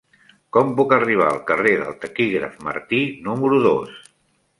Com 0.55 0.69
puc 0.77 0.93
arribar 0.95 1.27
al 1.33 1.41
carrer 1.51 1.73
del 1.81 1.93
Taquígraf 2.05 2.57
Martí 2.69 3.03
número 3.29 3.61
dos? 3.67 3.93